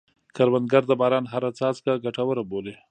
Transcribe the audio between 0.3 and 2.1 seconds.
کروندګر د باران هره څاڅکه